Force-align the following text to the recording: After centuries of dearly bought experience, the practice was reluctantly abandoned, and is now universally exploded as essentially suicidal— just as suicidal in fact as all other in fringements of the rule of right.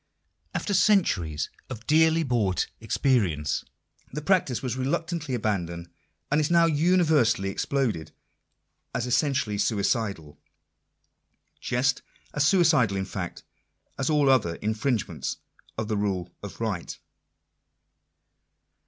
After 0.55 0.73
centuries 0.73 1.51
of 1.69 1.85
dearly 1.85 2.23
bought 2.23 2.65
experience, 2.79 3.63
the 4.11 4.21
practice 4.23 4.63
was 4.63 4.75
reluctantly 4.75 5.35
abandoned, 5.35 5.89
and 6.31 6.41
is 6.41 6.49
now 6.49 6.65
universally 6.65 7.49
exploded 7.49 8.11
as 8.95 9.05
essentially 9.05 9.59
suicidal— 9.59 10.39
just 11.69 12.01
as 12.33 12.47
suicidal 12.47 12.97
in 12.97 13.05
fact 13.05 13.43
as 13.99 14.09
all 14.09 14.27
other 14.27 14.55
in 14.55 14.73
fringements 14.73 15.37
of 15.77 15.87
the 15.87 15.97
rule 15.97 16.31
of 16.41 16.59
right. 16.59 16.97